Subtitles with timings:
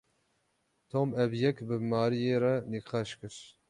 [0.91, 3.35] Tom ev yek bi Maryê re nîqaş kir.